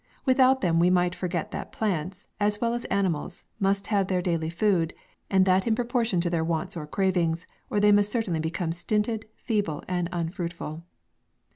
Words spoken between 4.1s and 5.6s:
daily food, and